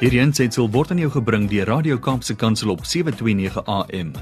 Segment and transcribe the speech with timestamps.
[0.00, 4.14] Hierdie aanseit word aan jou gebring deur Radio Kaapse Kansel op 7:29 AM.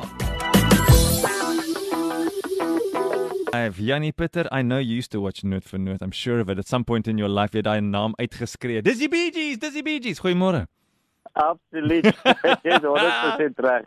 [3.52, 6.00] I've Jannie Pitter, I know you used to watch Noot vir Noot.
[6.00, 6.58] I'm sure of it.
[6.58, 8.82] At some point in your life jy daai naam uitgeskree.
[8.82, 10.20] Dizzy Bee Gees, Dizzy Bee Gees.
[10.24, 10.66] Goeiemôre.
[11.38, 12.08] Absoluut.
[12.66, 13.86] Jy's 100% reg.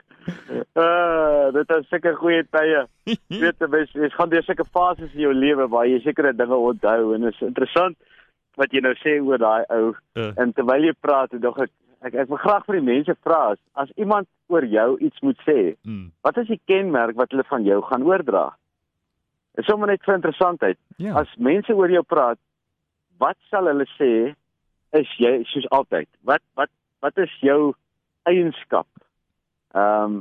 [0.78, 2.86] Uh, dit is seker goeie tye.
[3.34, 6.56] Weet jy, mens, mens gaan deur seker fases in jou lewe waar jy sekere dinge
[6.56, 7.98] onthou en is interessant
[8.60, 9.92] wat jy nou sê oor daai ou.
[10.16, 10.32] Uh.
[10.40, 11.72] En terwyl jy praat, dog ek
[12.02, 15.38] ek ek wil graag vir die mense vra as, as iemand oor jou iets moet
[15.46, 16.08] sê, Mm.
[16.26, 18.48] wat is die kenmerk wat hulle van jou gaan oordra?
[19.56, 20.78] Dit is sommer net vir interessantheid.
[20.98, 21.14] Ja.
[21.22, 22.40] As mense oor jou praat,
[23.22, 24.34] wat sal hulle sê
[24.98, 26.08] is jy soos altyd?
[26.28, 26.72] Wat wat
[27.02, 27.74] wat is jou
[28.30, 28.88] eienskap?
[29.76, 30.20] Ehm um,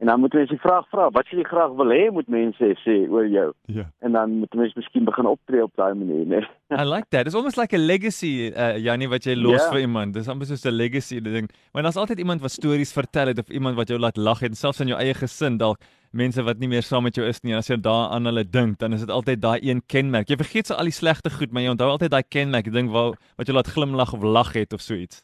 [0.00, 2.68] en dan moet mense die vraag vra, wat sê jy graag wil hê moet mense
[2.80, 3.50] sê oor jou?
[3.68, 3.82] Ja.
[4.00, 6.40] En dan moet mense miskien begin optree op daai manier, né?
[6.72, 7.26] I like that.
[7.28, 9.68] It's almost like a legacy, uh, Jannie wat jy los Ja.
[9.70, 10.14] vir iemand.
[10.14, 11.50] Dis amper soos 'n legacy ding.
[11.74, 14.56] Want daar's altyd iemand wat stories vertel het of iemand wat jou laat lag het,
[14.56, 15.78] selfs in jou eie gesin dalk
[16.12, 17.52] mense wat nie meer saam met jou is nie.
[17.52, 20.28] En as jy daaraan hulle dink, dan is dit altyd daai een kenmerk.
[20.28, 22.90] Jy vergeet so al die slegte goed, maar jy onthou altyd daai kenmerk, die ding
[22.90, 25.22] waar wat jou laat glimlag of lag het of so iets.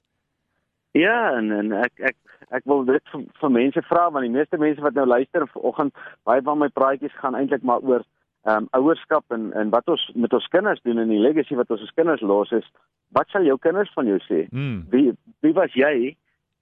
[0.96, 2.16] Ja, en en ek ek
[2.56, 5.94] ek wil dit vir, vir mense vra want die meeste mense wat nou luister vanoggend,
[6.28, 8.04] baie van my praatjies gaan eintlik maar oor
[8.46, 11.70] ehm um, ouerskap en en wat ons met ons kinders doen en die legacy wat
[11.74, 12.68] ons ons kinders los is.
[13.16, 14.44] Wat sal jou kinders van jou sê?
[14.50, 14.84] Mm.
[14.90, 16.14] Wie wie was jy?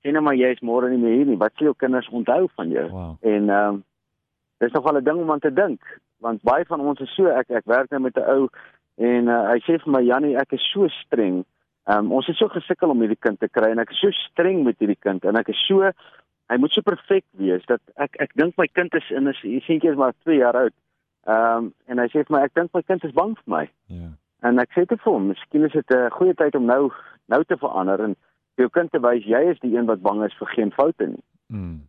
[0.03, 1.41] Sê nou maar jy is môre nie meer hier nie.
[1.41, 2.87] Wat sal jou kinders onthou van jou?
[2.91, 3.13] Wow.
[3.21, 3.83] En ehm um,
[4.65, 5.81] dis nog wel 'n ding om aan te dink
[6.25, 8.49] want baie van ons is so ek ek werk nou met 'n ou
[8.97, 11.45] en uh, hy sê vir my Jannie ek is so streng.
[11.85, 14.11] Ehm um, ons het so gesukkel om hierdie kind te kry en ek is so
[14.17, 15.91] streng met hierdie kind en ek is so
[16.49, 19.61] hy moet so perfek wees dat ek ek dink my kind is in is hy
[19.67, 20.77] seentjie is maar 2 jaar oud.
[21.29, 23.65] Ehm um, en hy sê vir my ek dink my kind is bang vir my.
[23.93, 24.13] Ja.
[24.49, 26.93] En ek sê te vir hom, miskien is dit 'n goeie tyd om nou
[27.33, 28.17] nou te verander en
[28.57, 31.25] jou kind te wys jy is die een wat bang is vir geen foute nie.
[31.49, 31.81] Mm.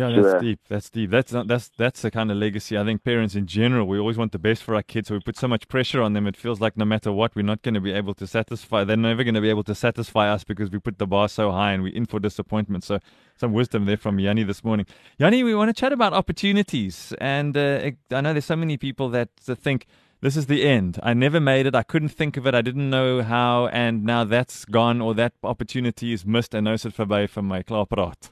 [0.00, 0.60] Yeah, that's uh, deep.
[0.68, 1.10] That's deep.
[1.10, 2.78] That's not, that's that's the kind of legacy.
[2.78, 5.20] I think parents in general, we always want the best for our kids, so we
[5.20, 6.26] put so much pressure on them.
[6.26, 8.84] It feels like no matter what, we're not going to be able to satisfy.
[8.84, 11.50] They're never going to be able to satisfy us because we put the bar so
[11.52, 12.84] high and we're in for disappointment.
[12.84, 12.98] So
[13.36, 14.86] some wisdom there from Yanni this morning.
[15.18, 19.10] Yanni, we want to chat about opportunities, and uh, I know there's so many people
[19.10, 19.86] that uh, think.
[20.22, 20.98] This is the end.
[21.02, 21.74] I never made it.
[21.74, 22.54] I couldn't think of it.
[22.54, 26.54] I didn't know how, and now that's gone, or that opportunity is missed.
[26.54, 27.62] En nou is dit verby vir my.
[27.62, 28.28] Klaar praat.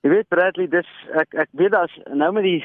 [0.00, 0.88] Jy weet Bradley, dis
[1.20, 2.60] ek ek weet daar's nou met die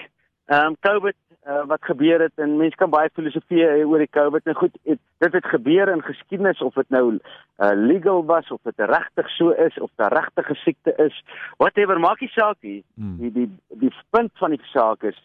[0.45, 1.15] ehm um, COVID
[1.49, 4.45] uh, wat gebeur het en mense kan baie filosofie hê oor die COVID.
[4.45, 8.61] Nou goed, het, dit het gebeur in geskiedenis of dit nou uh, legal was of
[8.63, 11.23] dit regtig so is of dit regtig 'n siekte is.
[11.57, 12.83] Whatever, maak nie saak nie.
[12.95, 13.17] Hmm.
[13.17, 15.17] Die die die punt van die saak is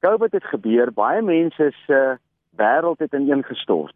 [0.00, 0.92] COVID het gebeur.
[0.92, 2.16] Baie mense se uh,
[2.56, 3.94] wêreld het ineengestort.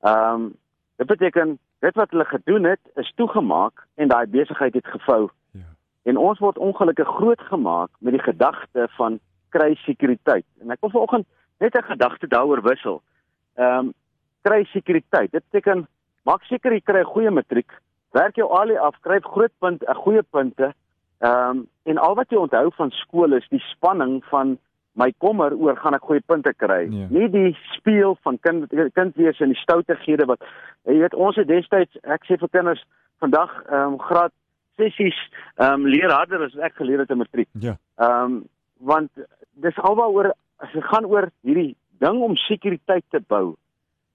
[0.00, 0.54] Ehm um,
[0.96, 5.30] dit beteken dit wat hulle gedoen het is toegemaak en daai besigheid het gevou.
[6.08, 9.18] En ons word ongelukkig grootgemaak met die gedagte van
[9.52, 10.46] kry sekuriteit.
[10.62, 11.26] En ek wil vanoggend
[11.60, 13.02] net 'n gedagte daaroor wissel.
[13.56, 13.94] Ehm um,
[14.42, 15.30] kry sekuriteit.
[15.32, 15.86] Dit beteken
[16.22, 17.72] maak seker jy kry 'n goeie matriek,
[18.12, 20.72] werk jou ALE af, skryf groot punt, 'n goeie punte.
[21.18, 24.58] Ehm um, en al wat jy onthou van skool is die spanning van
[24.92, 26.88] my kommer oor gaan ek goeie punte kry.
[26.90, 27.06] Ja.
[27.10, 30.40] Nie die speel van kind kind wees en die stoutighede wat
[30.84, 32.84] jy weet ons het destyds ek sê vir kinders
[33.18, 34.32] vandag ehm um, graad
[34.78, 35.18] sessies
[35.56, 37.50] ehm um, leer harder as ek geleer het in matriek.
[37.52, 37.76] Ja.
[37.98, 38.38] Ehm um,
[38.78, 39.10] want
[39.58, 43.56] dis alwaaroor as dit gaan oor hierdie ding om sekuriteit te bou.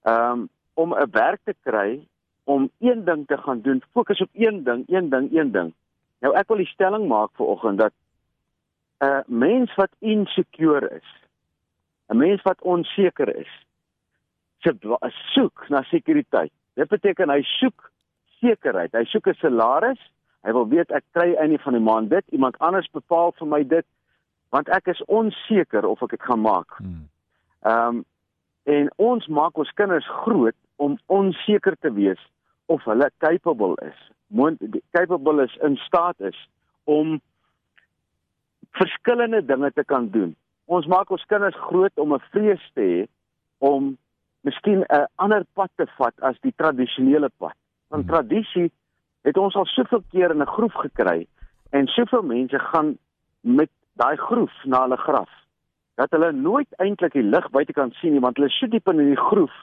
[0.07, 2.01] Ehm um, om 'n werk te kry
[2.43, 5.73] om een ding te gaan doen, fokus op een ding, een ding, een ding.
[6.19, 7.93] Nou ek wil die stelling maak vir oggend dat
[9.03, 11.09] 'n mens wat insecure is,
[12.09, 13.51] 'n mens wat onseker is,
[14.59, 14.75] se
[15.33, 16.51] soek na sekuriteit.
[16.73, 17.91] Dit beteken hy soek
[18.39, 18.91] sekerheid.
[18.91, 20.01] Hy soek 'n salaris.
[20.43, 23.61] Hy wil weet ek kry einde van die maand dit, iemand anders bepaal vir my
[23.63, 23.85] dit,
[24.51, 26.79] want ek is onseker of ek dit gaan maak.
[26.81, 27.05] Hmm.
[27.67, 28.03] Ehm um,
[28.63, 32.19] en ons maak ons kinders groot om onseker te wees
[32.71, 33.97] of hulle capable is.
[34.31, 34.61] Moont
[34.95, 36.37] capable is in staat is
[36.87, 37.17] om
[38.79, 40.31] verskillende dinge te kan doen.
[40.71, 43.01] Ons maak ons kinders groot om 'n vrees te hê
[43.59, 43.97] om
[44.47, 47.55] miskien 'n ander pad te vat as die tradisionele pad.
[47.89, 48.13] Want Hmm.
[48.13, 48.71] tradisie
[49.23, 51.27] het ons al soveel keer in 'n groef gekry
[51.71, 52.97] en soveel mense gaan
[53.41, 55.29] met daai groef na hulle graf
[55.95, 58.97] dat hulle nooit eintlik die lig buitekant sien nie want hulle is so diep in
[58.97, 59.53] die groef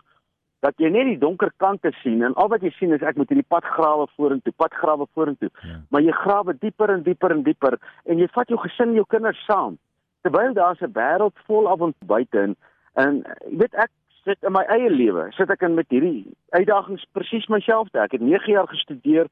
[0.65, 3.31] dat jy net die donker kante sien en al wat jy sien is ek moet
[3.33, 5.49] hierdie pad grawe vorentoe, pad grawe vorentoe.
[5.65, 5.79] Ja.
[5.89, 9.41] Maar jy grawe dieper en dieper en dieper en jy vat jou gesin jou kinders
[9.49, 9.79] saam.
[10.25, 12.56] Terwyl daar 'n wêreld vol avontuur buite en
[12.95, 13.91] en jy weet ek
[14.31, 17.99] sit in my eie lewe, sit ek in met hierdie uitdagings presies myself te.
[18.03, 19.31] Ek het 9 jaar gestudeer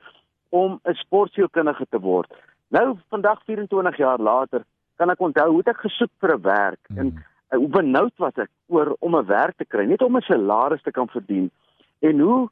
[0.51, 2.31] om 'n sportsielkundige te word.
[2.75, 4.65] Nou vandag 24 jaar later
[4.97, 6.99] kan ek onthou hoe ek gesoek vir 'n werk mm.
[6.99, 10.27] en uh, hoe benoud was ek oor om 'n werk te kry, net om 'n
[10.27, 11.51] salaris te kan verdien.
[12.01, 12.51] En hoe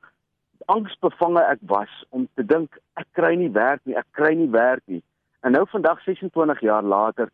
[0.66, 4.82] angsbevange ek was om te dink ek kry nie werk nie, ek kry nie werk
[4.87, 5.02] nie.
[5.43, 7.28] En nou vandag 26 jaar later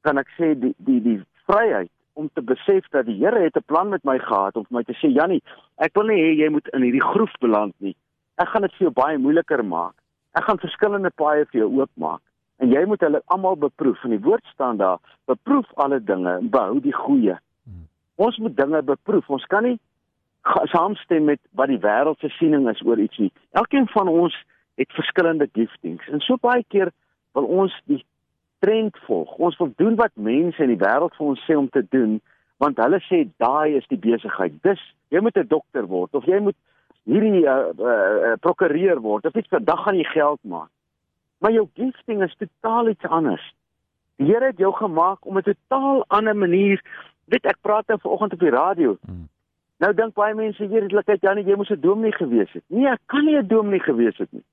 [0.00, 3.64] kan ek sê die die die vryheid om te besef dat die Here het 'n
[3.66, 5.42] plan met my gehad om vir my te sê Jannie,
[5.76, 7.96] ek wil nie hê jy moet in hierdie groef beland nie.
[8.36, 9.94] Ek gaan dit vir jou baie moeiliker maak.
[10.34, 12.20] Ek gaan verskillende paaie vir jou oopmaak
[12.58, 14.04] en jy moet hulle almal beproef.
[14.04, 17.38] In die woord staan daar, beproef alle dinge en behou die goeie.
[17.64, 17.88] Hmm.
[18.16, 19.28] Ons moet dinge beproef.
[19.30, 19.78] Ons kan nie
[20.42, 23.32] saamstem met wat die wêreld se siening is oor iets nie.
[23.50, 24.34] Elkeen van ons
[24.80, 26.90] het verskillende giftings en so baie keer
[27.36, 28.04] wil ons die
[28.64, 29.34] trend volg.
[29.42, 32.20] Ons wil doen wat mense in die wêreld vir ons sê om te doen
[32.62, 34.54] want hulle sê daai is die besigheid.
[34.62, 36.58] Dis jy moet 'n dokter word of jy moet
[37.10, 39.26] hierdie uh, uh, prokureur word.
[39.26, 40.70] Of iets vir dag gaan jy geld maak.
[41.42, 43.42] Maar jou gifting is totaal iets anders.
[44.16, 46.82] Die Here het jou gemaak om 'n totaal ander manier.
[47.24, 48.96] Weet ek praat nou vanoggend op die radio.
[49.06, 49.28] Hmm.
[49.82, 52.64] Nou dink baie mense hier het ek Janie jy moes 'n dominee gewees het.
[52.66, 54.44] Nee, ek kan nie 'n dominee gewees het nie.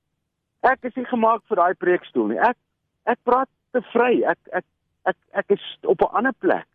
[0.62, 2.40] Ek is nie gemaak vir daai preekstoel nie.
[2.40, 2.58] Ek
[3.06, 4.22] ek praat te vry.
[4.24, 4.66] Ek ek
[5.12, 6.68] ek ek is op 'n ander plek.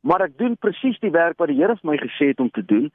[0.00, 2.64] Maar ek doen presies die werk wat die Here vir my gesê het om te
[2.64, 2.90] doen.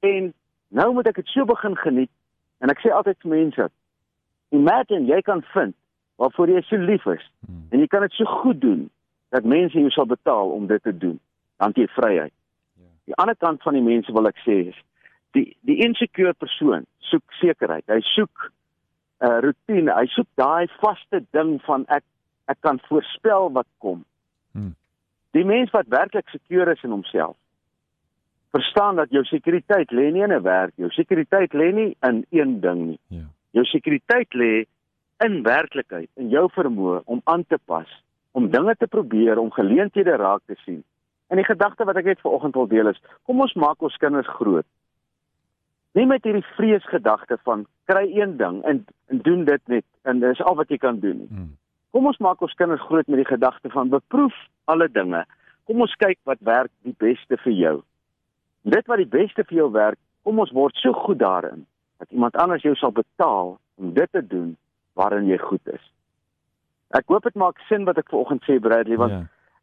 [0.00, 0.34] En
[0.68, 2.10] nou moet ek dit so begin geniet.
[2.58, 3.68] En ek sê altyd vir mense,
[4.48, 5.74] imagine jy kan vind
[6.16, 7.66] waarvoor jy so lief is hmm.
[7.70, 8.90] en jy kan dit so goed doen
[9.28, 11.20] dat mense jou sal betaal om dit te doen.
[11.56, 12.32] Dan jy vryheid.
[13.04, 14.78] Die ander kant van die mense wil ek sê is
[15.36, 17.84] die die insecure persoon soek sekerheid.
[17.86, 18.50] Hy soek
[19.20, 19.92] 'n uh, eh, rotine.
[19.92, 22.04] Hy soek daai vaste ding van ek
[22.46, 24.04] ek kan voorspel wat kom.
[24.52, 24.74] Hmm.
[25.36, 27.36] Die mens wat werklik seker is in homself
[28.56, 32.60] verstaan dat jou sekuriteit lê nie in 'n werk, jou sekuriteit lê nie in een
[32.60, 33.00] ding nie.
[33.08, 33.26] Ja.
[33.50, 34.64] Jou sekuriteit lê
[35.24, 37.88] in werklikheid, in jou vermoë om aan te pas,
[38.30, 40.84] om dinge te probeer, om geleenthede raak te sien.
[41.26, 44.28] En die gedagte wat ek net vanoggend wil deel is, kom ons maak ons kinders
[44.28, 44.66] groot.
[45.92, 50.40] Nie met hierdie vreesgedagte van kry een ding en, en doen dit net en dis
[50.40, 51.28] al wat jy kan doen nie.
[51.28, 51.56] Hmm.
[51.96, 54.34] Kom ons maak ons kinders groot met die gedagte van beproef
[54.68, 55.22] alle dinge.
[55.64, 57.76] Kom ons kyk wat werk die beste vir jou.
[58.68, 61.64] Dit wat die beste vir jou werk, kom ons word so goed daarin
[61.96, 64.52] dat iemand anders jou sal betaal om dit te doen
[65.00, 65.80] waarin jy goed is.
[66.92, 69.22] Ek hoop dit maak sin wat ek vanoggend sê Bradley want ja.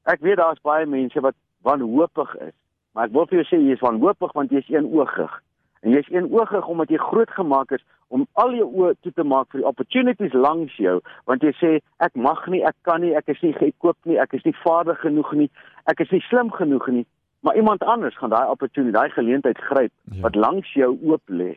[0.10, 2.58] ek weet daar's baie mense wat wanhoopig is.
[2.98, 5.38] Maar ek wil vir jou sê jy is wanhoopig want jy is eenoogig.
[5.84, 7.84] En jy is eenoogig omdat jy groot gemaak is
[8.14, 11.00] om al jou oë toe te maak vir die opportunities langs jou
[11.30, 11.72] want jy sê
[12.06, 15.02] ek mag nie, ek kan nie, ek is nie gekoop nie, ek is nie vaardig
[15.02, 15.50] genoeg nie,
[15.92, 17.04] ek is nie slim genoeg nie,
[17.44, 20.22] maar iemand anders gaan daai opportunity, daai geleentheid gryp ja.
[20.24, 21.52] wat langs jou oop lê.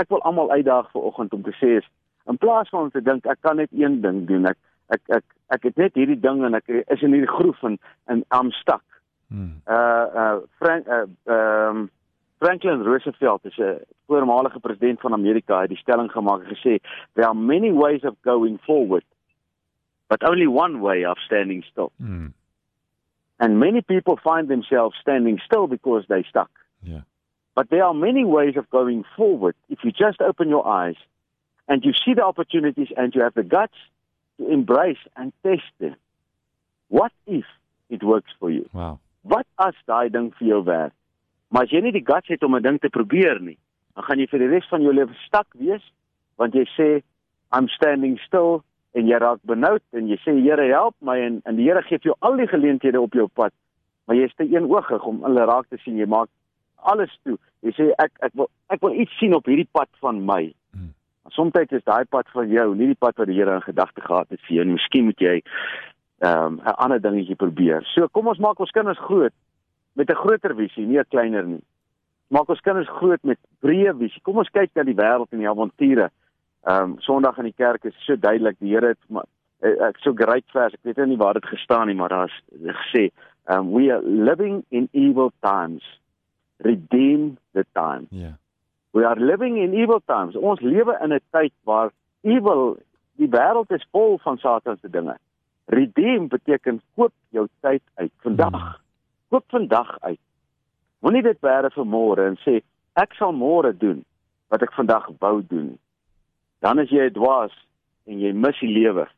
[0.00, 1.90] Ek wil almal uitdaag vir oggend om te sê is
[2.30, 4.58] in plaas van om te dink ek kan net een ding doen, ek
[4.94, 5.26] ek ek
[5.58, 7.76] ek het net hierdie ding en ek is in hierdie groef en
[8.06, 8.84] en I'm stuck.
[9.28, 9.58] Hmm.
[9.66, 11.35] Uh uh Frank uh um
[12.66, 16.78] Franklin Roosevelt is 'n voormalige president van Amerika, het die stelling gemaak en gesê
[17.12, 19.04] there are many ways of going forward
[20.08, 21.92] but only one way of standing still.
[21.98, 22.28] Hmm.
[23.38, 26.50] And many people find themselves standing still because they stuck.
[26.82, 27.02] Yeah.
[27.54, 30.96] But there are many ways of going forward if you just open your eyes
[31.68, 33.78] and you see the opportunities and you have the guts
[34.38, 35.96] to embrace and test them.
[36.88, 37.44] What if
[37.90, 38.68] it works for you?
[38.72, 38.98] Wow.
[39.22, 40.92] Wat as daai ding vir jou werk?
[41.56, 43.56] Maar as jy nie die guts het om 'n ding te probeer nie,
[43.94, 45.80] dan gaan jy vir die res van jou lewe stak wees
[46.36, 46.88] want jy sê
[47.56, 48.60] I'm standing still
[48.92, 51.96] en jy raak benoud en jy sê Here help my en en die Here gee
[51.98, 53.52] vir jou al die geleenthede op jou pad,
[54.04, 55.96] maar jy is te eenoogig om hulle raak te sien.
[55.96, 56.28] Jy maak
[56.76, 57.38] alles toe.
[57.62, 60.52] Jy sê ek ek wil ek wil iets sien op hierdie pad van my.
[60.72, 60.92] Hmm.
[61.30, 64.28] Soms is daai pad van jou nie die pad wat die Here in gedagte gehad
[64.28, 64.64] het vir jou.
[64.64, 65.42] Miskien moet jy
[66.20, 67.82] ehm um, 'n ander dingetjie probeer.
[67.94, 69.32] So kom ons maak ons kinders groot
[69.96, 71.64] met 'n groter visie, nie 'n kleiner nie.
[72.28, 74.22] Maak ons kinders groot met breë visie.
[74.22, 76.10] Kom ons kyk na die wêreld en die avonture.
[76.66, 79.26] Ehm um, Sondag in die kerk is so duidelik die Here het
[79.60, 80.74] eh, ek so great vers.
[80.74, 83.10] Ek weet nie waar dit gestaan nie, maar daar's gesê,
[83.48, 86.00] um we are living in evil times.
[86.56, 88.06] Redeem the time.
[88.10, 88.20] Ja.
[88.20, 88.34] Yeah.
[88.90, 90.36] We are living in evil times.
[90.36, 91.90] Ons lewe in 'n tyd waar
[92.22, 92.78] evil
[93.16, 95.16] die wêreld is vol van Satan se dinge.
[95.64, 98.50] Redeem beteken koop jou tyd uit vandag.
[98.50, 98.85] Hmm.
[99.28, 100.20] Koop vandag uit.
[101.02, 102.60] Moenie dit bære vir môre en sê
[102.94, 104.04] ek sal môre doen
[104.54, 105.72] wat ek vandag wou doen.
[106.62, 107.54] Dan is jy dwaas
[108.06, 109.08] en jy mis die lewe.